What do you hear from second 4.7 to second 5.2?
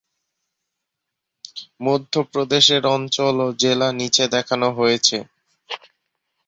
হয়েছে।